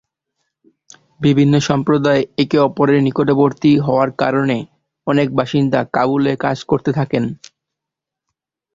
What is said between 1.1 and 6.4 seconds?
বিভিন্ন সম্প্রদায় একে অপরের নিকটবর্তী হওয়ার কারণে অনেক বাসিন্দা কাবুলে